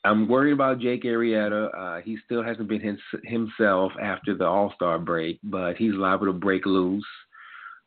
I'm 0.03 0.27
worried 0.27 0.53
about 0.53 0.79
Jake 0.79 1.03
Arrieta. 1.03 1.70
Uh, 1.77 2.01
he 2.01 2.17
still 2.25 2.43
hasn't 2.43 2.67
been 2.67 2.81
his, 2.81 2.98
himself 3.24 3.91
after 4.01 4.36
the 4.36 4.46
All 4.46 4.74
Star 4.75 4.98
break, 4.98 5.39
but 5.43 5.77
he's 5.77 5.93
liable 5.93 6.25
to 6.25 6.34
break 6.34 6.65
loose. 6.65 7.05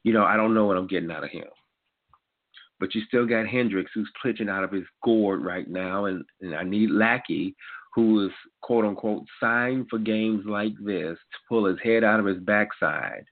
You 0.05 0.13
know, 0.13 0.25
I 0.25 0.37
don't 0.37 0.55
know 0.55 0.67
what 0.67 0.77
I'm 0.77 0.87
getting 0.87 1.11
out 1.11 1.25
of 1.25 1.31
him. 1.31 1.47
But 2.79 2.95
you 2.95 3.03
still 3.09 3.27
got 3.27 3.47
Hendricks, 3.47 3.91
who's 3.95 4.11
pitching 4.23 4.49
out 4.49 4.65
of 4.65 4.73
his 4.73 4.85
gourd 5.03 5.45
right 5.45 5.69
now, 5.69 6.05
and, 6.05 6.25
and 6.41 6.55
I 6.55 6.63
need 6.63 6.91
Lackey, 6.91 7.57
who 7.95 8.27
is 8.27 8.33
quote 8.61 8.85
unquote 8.85 9.25
signed 9.41 9.87
for 9.89 9.99
games 9.99 10.45
like 10.47 10.75
this 10.85 11.17
to 11.17 11.39
pull 11.49 11.65
his 11.65 11.79
head 11.83 12.05
out 12.05 12.21
of 12.21 12.27
his 12.27 12.39
backside, 12.39 13.25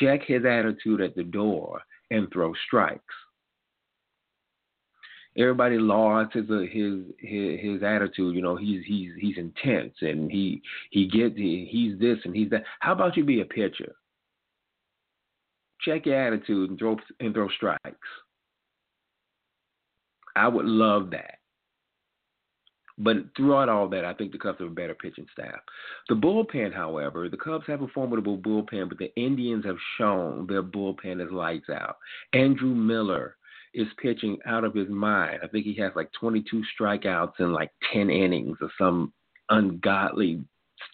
check 0.00 0.22
his 0.24 0.44
attitude 0.44 1.00
at 1.00 1.14
the 1.14 1.24
door, 1.24 1.80
and 2.10 2.28
throw 2.32 2.52
strikes 2.66 3.14
everybody 5.36 5.78
lauds 5.78 6.32
his 6.32 6.50
uh, 6.50 6.60
his 6.70 7.04
his 7.18 7.60
his 7.60 7.82
attitude. 7.82 8.34
You 8.34 8.42
know, 8.42 8.56
he's 8.56 8.82
he's 8.86 9.10
he's 9.18 9.38
intense 9.38 9.94
and 10.00 10.30
he 10.30 10.62
he 10.90 11.06
gets 11.06 11.36
he's 11.36 11.98
this 11.98 12.18
and 12.24 12.34
he's 12.34 12.50
that. 12.50 12.64
How 12.80 12.92
about 12.92 13.16
you 13.16 13.24
be 13.24 13.40
a 13.40 13.44
pitcher? 13.44 13.94
Check 15.80 16.06
your 16.06 16.20
attitude 16.20 16.70
and 16.70 16.78
throw 16.78 16.96
and 17.20 17.34
throw 17.34 17.48
strikes. 17.48 18.08
I 20.36 20.48
would 20.48 20.66
love 20.66 21.10
that. 21.10 21.36
But 23.02 23.16
throughout 23.34 23.70
all 23.70 23.88
that, 23.88 24.04
I 24.04 24.12
think 24.12 24.30
the 24.30 24.38
Cubs 24.38 24.58
have 24.58 24.68
a 24.68 24.74
better 24.74 24.94
pitching 24.94 25.26
staff. 25.32 25.60
The 26.10 26.14
bullpen, 26.14 26.74
however, 26.74 27.30
the 27.30 27.36
Cubs 27.38 27.64
have 27.66 27.80
a 27.80 27.88
formidable 27.88 28.36
bullpen, 28.36 28.90
but 28.90 28.98
the 28.98 29.10
Indians 29.16 29.64
have 29.64 29.78
shown 29.96 30.46
their 30.46 30.62
bullpen 30.62 31.24
is 31.24 31.32
lights 31.32 31.70
out. 31.70 31.96
Andrew 32.34 32.74
Miller 32.74 33.36
is 33.74 33.86
pitching 34.02 34.38
out 34.46 34.64
of 34.64 34.74
his 34.74 34.88
mind. 34.88 35.40
I 35.42 35.46
think 35.46 35.64
he 35.64 35.74
has 35.76 35.92
like 35.94 36.10
22 36.18 36.62
strikeouts 36.78 37.38
in 37.38 37.52
like 37.52 37.70
10 37.92 38.10
innings 38.10 38.58
or 38.60 38.70
some 38.78 39.12
ungodly 39.48 40.42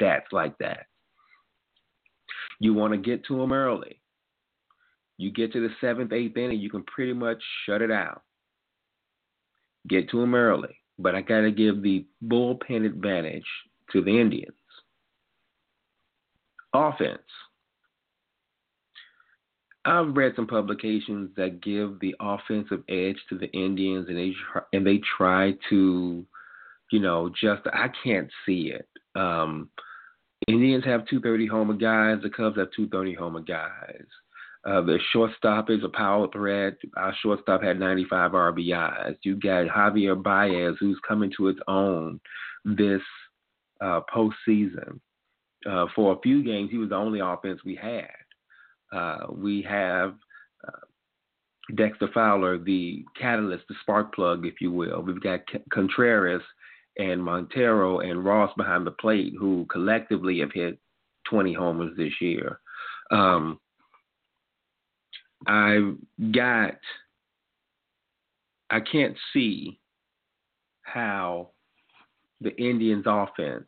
stats 0.00 0.32
like 0.32 0.56
that. 0.58 0.86
You 2.60 2.74
want 2.74 2.92
to 2.92 2.98
get 2.98 3.24
to 3.26 3.40
him 3.40 3.52
early. 3.52 4.00
You 5.18 5.30
get 5.30 5.52
to 5.52 5.60
the 5.60 5.74
seventh, 5.80 6.12
eighth 6.12 6.36
inning, 6.36 6.60
you 6.60 6.70
can 6.70 6.84
pretty 6.84 7.14
much 7.14 7.42
shut 7.64 7.80
it 7.80 7.90
out. 7.90 8.22
Get 9.88 10.10
to 10.10 10.22
him 10.22 10.34
early. 10.34 10.76
But 10.98 11.14
I 11.14 11.20
got 11.20 11.42
to 11.42 11.50
give 11.50 11.82
the 11.82 12.06
bullpen 12.24 12.84
advantage 12.84 13.46
to 13.92 14.02
the 14.02 14.18
Indians. 14.18 14.54
Offense. 16.74 17.20
I've 19.86 20.16
read 20.16 20.32
some 20.34 20.48
publications 20.48 21.30
that 21.36 21.62
give 21.62 22.00
the 22.00 22.14
offensive 22.18 22.82
edge 22.88 23.16
to 23.28 23.38
the 23.38 23.46
Indians, 23.52 24.08
and 24.08 24.18
they 24.18 24.32
try, 24.52 24.62
and 24.72 24.86
they 24.86 25.00
try 25.16 25.54
to, 25.70 26.26
you 26.90 27.00
know, 27.00 27.30
just 27.40 27.62
I 27.72 27.88
can't 28.02 28.28
see 28.44 28.72
it. 28.74 28.88
Um, 29.14 29.70
Indians 30.48 30.84
have 30.84 31.06
230 31.06 31.46
homer 31.46 31.74
guys. 31.74 32.22
The 32.22 32.30
Cubs 32.30 32.58
have 32.58 32.72
230 32.72 33.14
homer 33.14 33.40
guys. 33.40 34.04
Uh, 34.66 34.80
the 34.82 34.98
shortstop 35.12 35.70
is 35.70 35.84
a 35.84 35.88
power 35.88 36.26
threat. 36.32 36.74
Our 36.96 37.14
shortstop 37.22 37.62
had 37.62 37.78
95 37.78 38.32
RBIs. 38.32 39.16
You 39.22 39.36
got 39.36 39.66
Javier 39.68 40.20
Baez, 40.20 40.74
who's 40.80 40.98
coming 41.06 41.32
to 41.36 41.48
its 41.48 41.60
own 41.68 42.20
this 42.64 43.02
uh, 43.80 44.00
postseason. 44.12 44.98
Uh, 45.64 45.86
for 45.94 46.14
a 46.14 46.20
few 46.20 46.42
games, 46.42 46.70
he 46.72 46.78
was 46.78 46.88
the 46.88 46.96
only 46.96 47.20
offense 47.20 47.60
we 47.64 47.76
had. 47.76 48.10
Uh, 48.92 49.26
we 49.30 49.62
have 49.62 50.14
uh, 50.66 50.86
Dexter 51.74 52.08
Fowler, 52.14 52.58
the 52.58 53.04
catalyst, 53.18 53.64
the 53.68 53.74
spark 53.80 54.14
plug, 54.14 54.46
if 54.46 54.60
you 54.60 54.72
will. 54.72 55.02
We've 55.02 55.20
got 55.20 55.40
Contreras 55.72 56.42
and 56.98 57.22
Montero 57.22 58.00
and 58.00 58.24
Ross 58.24 58.52
behind 58.56 58.86
the 58.86 58.92
plate, 58.92 59.34
who 59.38 59.66
collectively 59.70 60.40
have 60.40 60.52
hit 60.52 60.78
20 61.28 61.52
homers 61.52 61.96
this 61.96 62.12
year. 62.20 62.60
Um, 63.10 63.58
I've 65.46 65.96
got, 66.32 66.76
I 68.70 68.80
can't 68.80 69.16
see 69.32 69.78
how 70.82 71.50
the 72.40 72.56
Indians' 72.56 73.04
offense 73.06 73.66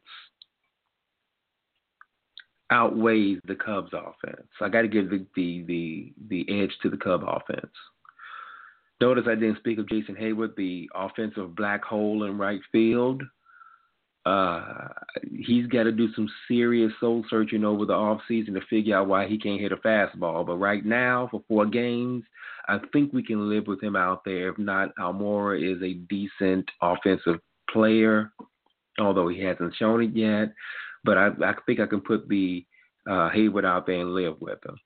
outweighs 2.70 3.38
the 3.46 3.54
Cubs 3.54 3.92
offense. 3.92 4.46
I 4.60 4.68
got 4.68 4.82
to 4.82 4.88
give 4.88 5.10
the, 5.10 5.26
the 5.34 5.64
the 5.66 6.12
the 6.28 6.62
edge 6.62 6.72
to 6.82 6.90
the 6.90 6.96
Cub 6.96 7.22
offense. 7.26 7.72
Notice 9.00 9.24
I 9.28 9.34
didn't 9.34 9.58
speak 9.58 9.78
of 9.78 9.88
Jason 9.88 10.16
Heyward, 10.16 10.56
the 10.56 10.90
offensive 10.94 11.54
black 11.54 11.84
hole 11.84 12.24
in 12.24 12.36
right 12.36 12.60
field. 12.72 13.22
Uh, 14.26 14.88
he's 15.30 15.66
got 15.68 15.84
to 15.84 15.92
do 15.92 16.12
some 16.14 16.28
serious 16.48 16.92
soul 17.00 17.24
searching 17.30 17.64
over 17.64 17.86
the 17.86 17.92
offseason 17.92 18.52
to 18.52 18.60
figure 18.68 18.96
out 18.96 19.06
why 19.06 19.26
he 19.26 19.38
can't 19.38 19.60
hit 19.60 19.72
a 19.72 19.76
fastball. 19.76 20.44
But 20.44 20.56
right 20.56 20.84
now, 20.84 21.28
for 21.30 21.42
four 21.48 21.64
games, 21.64 22.24
I 22.68 22.78
think 22.92 23.12
we 23.12 23.22
can 23.22 23.48
live 23.48 23.66
with 23.66 23.82
him 23.82 23.96
out 23.96 24.24
there. 24.24 24.48
If 24.48 24.58
not, 24.58 24.94
Almora 24.96 25.58
is 25.58 25.80
a 25.82 25.94
decent 25.94 26.68
offensive 26.82 27.40
player, 27.70 28.32
although 28.98 29.28
he 29.28 29.40
hasn't 29.40 29.76
shown 29.76 30.02
it 30.02 30.14
yet. 30.14 30.52
But 31.08 31.16
I, 31.16 31.28
I 31.42 31.54
think 31.64 31.80
I 31.80 31.86
can 31.86 32.02
put 32.02 32.28
the 32.28 32.66
uh, 33.08 33.30
Heyward 33.30 33.64
out 33.64 33.86
there 33.86 33.98
and 33.98 34.12
live 34.12 34.38
with 34.42 34.58
him. 34.62 34.76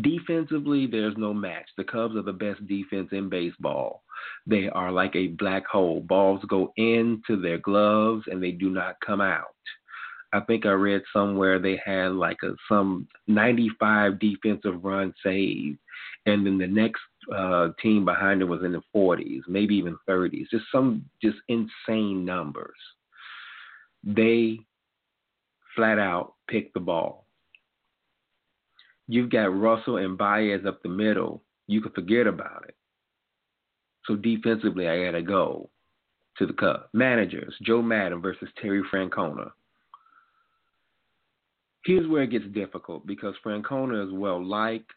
Defensively, 0.00 0.86
there's 0.86 1.18
no 1.18 1.34
match. 1.34 1.66
The 1.76 1.84
Cubs 1.84 2.16
are 2.16 2.22
the 2.22 2.32
best 2.32 2.66
defense 2.66 3.10
in 3.12 3.28
baseball. 3.28 4.04
They 4.46 4.70
are 4.70 4.90
like 4.90 5.14
a 5.14 5.26
black 5.26 5.66
hole. 5.66 6.00
Balls 6.00 6.42
go 6.48 6.72
into 6.78 7.38
their 7.42 7.58
gloves 7.58 8.24
and 8.26 8.42
they 8.42 8.52
do 8.52 8.70
not 8.70 8.96
come 9.04 9.20
out. 9.20 9.54
I 10.32 10.40
think 10.40 10.64
I 10.64 10.70
read 10.70 11.02
somewhere 11.12 11.58
they 11.58 11.78
had 11.84 12.12
like 12.12 12.38
a 12.42 12.52
some 12.66 13.06
95 13.26 14.18
defensive 14.18 14.82
run 14.82 15.12
saved, 15.22 15.78
and 16.24 16.46
then 16.46 16.56
the 16.56 16.66
next 16.66 17.02
uh, 17.36 17.68
team 17.82 18.06
behind 18.06 18.40
it 18.40 18.46
was 18.46 18.64
in 18.64 18.72
the 18.72 18.82
40s, 18.96 19.42
maybe 19.46 19.74
even 19.74 19.98
30s. 20.08 20.46
Just 20.50 20.64
some 20.72 21.04
just 21.20 21.36
insane 21.48 22.24
numbers. 22.24 22.78
They 24.02 24.60
flat 25.74 25.98
out 25.98 26.34
pick 26.48 26.72
the 26.74 26.80
ball. 26.80 27.26
You've 29.06 29.30
got 29.30 29.58
Russell 29.58 29.98
and 29.98 30.16
Baez 30.16 30.64
up 30.66 30.82
the 30.82 30.88
middle. 30.88 31.42
You 31.66 31.80
can 31.80 31.92
forget 31.92 32.26
about 32.26 32.64
it. 32.68 32.76
So 34.06 34.16
defensively, 34.16 34.88
I 34.88 35.04
got 35.04 35.12
to 35.12 35.22
go 35.22 35.70
to 36.38 36.46
the 36.46 36.52
Cubs. 36.52 36.84
Managers, 36.92 37.54
Joe 37.62 37.82
Maddon 37.82 38.20
versus 38.20 38.48
Terry 38.60 38.82
Francona. 38.92 39.50
Here's 41.84 42.08
where 42.08 42.22
it 42.22 42.30
gets 42.30 42.46
difficult 42.54 43.06
because 43.06 43.34
Francona 43.44 44.06
is 44.06 44.12
well 44.12 44.42
liked. 44.44 44.90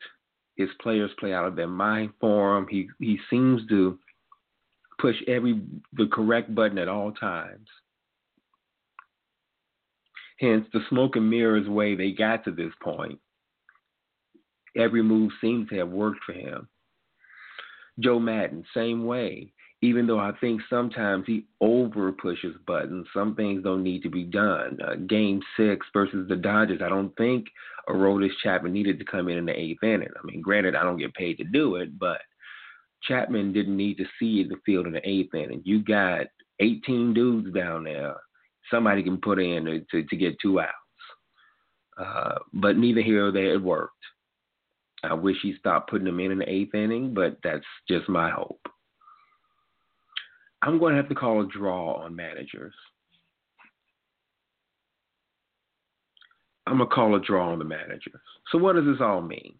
His 0.55 0.69
players 0.81 1.11
play 1.19 1.33
out 1.33 1.45
of 1.45 1.55
their 1.55 1.67
mind 1.67 2.11
for 2.19 2.57
him. 2.57 2.65
He 2.69 2.89
he 2.99 3.19
seems 3.29 3.61
to 3.67 3.99
push 4.99 5.15
every 5.27 5.61
the 5.93 6.07
correct 6.11 6.55
button 6.55 6.77
at 6.77 6.87
all 6.87 7.11
times. 7.11 7.67
Hence, 10.39 10.65
the 10.71 10.81
smoke 10.89 11.15
and 11.15 11.29
mirrors 11.29 11.67
way 11.67 11.95
they 11.95 12.11
got 12.11 12.43
to 12.45 12.51
this 12.51 12.73
point. 12.81 13.19
Every 14.75 15.01
move 15.01 15.31
seems 15.41 15.69
to 15.69 15.77
have 15.77 15.89
worked 15.89 16.23
for 16.25 16.33
him. 16.33 16.67
Joe 17.99 18.19
Maddon, 18.19 18.63
same 18.73 19.05
way. 19.05 19.51
Even 19.81 20.07
though 20.07 20.19
I 20.19 20.31
think 20.39 20.61
sometimes 20.69 21.25
he 21.27 21.45
over 21.61 22.11
pushes 22.11 22.55
buttons, 22.65 23.05
some 23.13 23.35
things 23.35 23.63
don't 23.63 23.83
need 23.83 24.01
to 24.03 24.09
be 24.09 24.23
done. 24.23 24.77
Uh, 24.83 24.95
game 25.07 25.41
six 25.55 25.85
versus 25.93 26.27
the 26.27 26.35
Dodgers, 26.35 26.81
I 26.83 26.89
don't 26.89 27.15
think 27.15 27.45
Aroldis 27.87 28.31
Chapman 28.43 28.73
needed 28.73 28.97
to 28.99 29.05
come 29.05 29.29
in 29.29 29.37
in 29.37 29.45
the 29.45 29.59
eighth 29.59 29.83
inning. 29.83 30.09
I 30.15 30.25
mean, 30.25 30.41
granted, 30.41 30.75
I 30.75 30.83
don't 30.83 30.97
get 30.97 31.13
paid 31.13 31.37
to 31.37 31.43
do 31.43 31.75
it, 31.75 31.97
but 31.99 32.21
Chapman 33.03 33.53
didn't 33.53 33.77
need 33.77 33.97
to 33.97 34.05
see 34.19 34.43
the 34.43 34.57
field 34.65 34.87
in 34.87 34.93
the 34.93 35.07
eighth 35.07 35.33
inning. 35.35 35.61
You 35.63 35.83
got 35.83 36.25
18 36.59 37.13
dudes 37.13 37.53
down 37.53 37.83
there. 37.83 38.15
Somebody 38.71 39.03
can 39.03 39.17
put 39.17 39.39
in 39.39 39.65
to, 39.91 40.03
to, 40.03 40.15
get 40.15 40.39
two 40.41 40.59
outs. 40.59 40.71
Uh, 41.97 42.39
but 42.53 42.77
neither 42.77 43.01
here 43.01 43.27
or 43.27 43.31
there, 43.31 43.53
it 43.53 43.61
worked. 43.61 43.93
I 45.03 45.13
wish 45.13 45.37
he 45.41 45.55
stopped 45.59 45.89
putting 45.89 46.05
them 46.05 46.19
in 46.19 46.31
in 46.31 46.39
the 46.39 46.49
eighth 46.49 46.75
inning, 46.75 47.13
but 47.13 47.37
that's 47.43 47.65
just 47.87 48.09
my 48.09 48.29
hope. 48.29 48.59
I'm 50.61 50.79
going 50.79 50.93
to 50.93 51.01
have 51.01 51.09
to 51.09 51.15
call 51.15 51.41
a 51.41 51.47
draw 51.47 51.93
on 52.03 52.15
managers. 52.15 52.73
I'm 56.65 56.77
going 56.77 56.89
to 56.89 56.95
call 56.95 57.15
a 57.15 57.21
draw 57.21 57.51
on 57.51 57.59
the 57.59 57.65
managers. 57.65 58.19
So, 58.51 58.57
what 58.57 58.75
does 58.75 58.85
this 58.85 58.99
all 58.99 59.21
mean? 59.21 59.55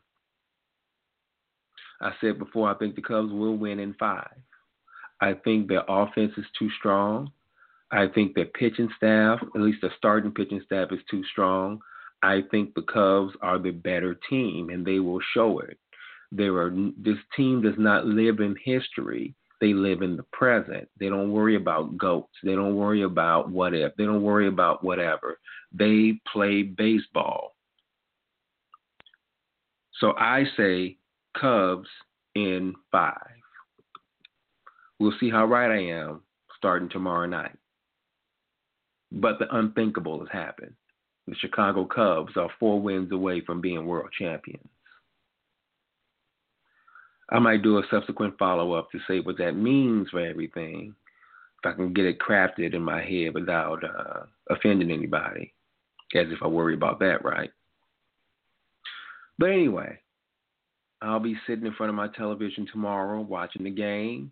I 2.01 2.11
said 2.19 2.37
before, 2.37 2.69
I 2.69 2.77
think 2.77 2.95
the 2.95 3.01
Cubs 3.01 3.31
will 3.31 3.55
win 3.55 3.79
in 3.79 3.93
five. 3.93 4.35
I 5.21 5.33
think 5.33 5.67
their 5.67 5.83
offense 5.87 6.33
is 6.37 6.45
too 6.57 6.69
strong. 6.77 7.31
I 7.91 8.07
think 8.07 8.35
their 8.35 8.45
pitching 8.45 8.89
staff, 8.97 9.39
at 9.55 9.61
least 9.61 9.79
the 9.81 9.89
starting 9.97 10.31
pitching 10.31 10.61
staff, 10.65 10.91
is 10.91 10.99
too 11.09 11.23
strong. 11.31 11.79
I 12.21 12.41
think 12.51 12.73
the 12.73 12.81
Cubs 12.81 13.33
are 13.41 13.59
the 13.59 13.71
better 13.71 14.19
team, 14.29 14.69
and 14.69 14.85
they 14.85 14.99
will 14.99 15.21
show 15.33 15.59
it. 15.59 15.77
There 16.31 16.57
are 16.57 16.75
this 16.97 17.17
team 17.35 17.61
does 17.61 17.77
not 17.77 18.05
live 18.05 18.39
in 18.39 18.55
history; 18.63 19.33
they 19.61 19.73
live 19.73 20.01
in 20.01 20.17
the 20.17 20.25
present. 20.33 20.89
They 20.99 21.07
don't 21.07 21.31
worry 21.31 21.55
about 21.55 21.97
goats. 21.97 22.33
They 22.43 22.55
don't 22.55 22.75
worry 22.75 23.03
about 23.03 23.49
what 23.49 23.73
if. 23.73 23.95
They 23.95 24.05
don't 24.05 24.23
worry 24.23 24.47
about 24.47 24.83
whatever. 24.83 25.39
They 25.71 26.19
play 26.31 26.63
baseball. 26.63 27.55
So 29.99 30.13
I 30.17 30.43
say 30.57 30.97
Cubs 31.39 31.87
in 32.35 32.73
five. 32.91 33.15
We'll 34.99 35.13
see 35.19 35.29
how 35.29 35.45
right 35.45 35.71
I 35.71 35.99
am 35.99 36.21
starting 36.57 36.89
tomorrow 36.89 37.27
night. 37.27 37.55
But 39.11 39.39
the 39.39 39.53
unthinkable 39.55 40.19
has 40.19 40.29
happened. 40.31 40.73
The 41.27 41.35
Chicago 41.35 41.85
Cubs 41.85 42.37
are 42.37 42.49
four 42.59 42.79
wins 42.79 43.11
away 43.11 43.41
from 43.41 43.61
being 43.61 43.85
world 43.85 44.09
champions. 44.17 44.67
I 47.29 47.39
might 47.39 47.61
do 47.61 47.77
a 47.77 47.83
subsequent 47.91 48.37
follow 48.37 48.73
up 48.73 48.89
to 48.91 48.99
say 49.07 49.19
what 49.19 49.37
that 49.39 49.53
means 49.53 50.09
for 50.09 50.21
everything, 50.21 50.95
if 51.63 51.69
I 51.69 51.75
can 51.75 51.91
get 51.93 52.05
it 52.05 52.19
crafted 52.19 52.73
in 52.73 52.81
my 52.81 53.01
head 53.01 53.33
without 53.33 53.83
uh, 53.83 54.23
offending 54.49 54.91
anybody, 54.91 55.53
as 56.15 56.27
if 56.29 56.39
I 56.41 56.47
worry 56.47 56.73
about 56.73 56.99
that, 56.99 57.25
right? 57.25 57.51
But 59.37 59.49
anyway, 59.49 59.99
I'll 61.01 61.19
be 61.19 61.35
sitting 61.45 61.65
in 61.65 61.73
front 61.73 61.89
of 61.89 61.95
my 61.95 62.07
television 62.07 62.67
tomorrow 62.71 63.21
watching 63.21 63.63
the 63.63 63.71
game, 63.71 64.31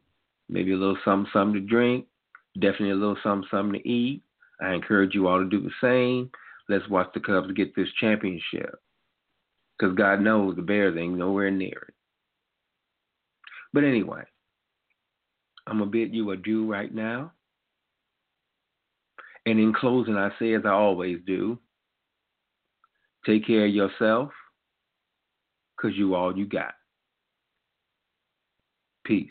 maybe 0.49 0.71
a 0.71 0.77
little 0.77 0.97
something, 1.03 1.29
something 1.33 1.61
to 1.61 1.67
drink, 1.67 2.05
definitely 2.55 2.91
a 2.91 2.95
little 2.95 3.17
something, 3.21 3.47
something 3.51 3.81
to 3.81 3.87
eat. 3.87 4.23
I 4.61 4.73
encourage 4.73 5.13
you 5.13 5.27
all 5.27 5.39
to 5.39 5.49
do 5.49 5.61
the 5.61 5.71
same. 5.81 6.31
Let's 6.69 6.87
watch 6.89 7.09
the 7.13 7.19
Cubs 7.19 7.51
get 7.53 7.75
this 7.75 7.89
championship. 7.99 8.79
Because 9.77 9.95
God 9.95 10.21
knows 10.21 10.55
the 10.55 10.61
Bears 10.61 10.97
ain't 10.97 11.17
nowhere 11.17 11.51
near 11.51 11.85
it. 11.89 11.93
But 13.73 13.83
anyway, 13.83 14.23
I'm 15.67 15.79
going 15.79 15.91
to 15.91 15.97
bid 15.97 16.15
you 16.15 16.31
adieu 16.31 16.65
right 16.65 16.93
now. 16.93 17.33
And 19.45 19.59
in 19.59 19.73
closing, 19.73 20.15
I 20.15 20.29
say 20.39 20.53
as 20.53 20.63
I 20.65 20.69
always 20.69 21.19
do 21.27 21.59
take 23.25 23.45
care 23.45 23.65
of 23.65 23.73
yourself 23.73 24.31
because 25.75 25.97
you 25.97 26.15
all 26.15 26.35
you 26.37 26.45
got. 26.45 26.73
Peace. 29.03 29.29